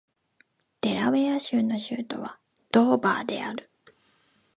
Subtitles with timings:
[0.81, 2.39] デラウェア州の州都は
[2.71, 3.69] ドーバーである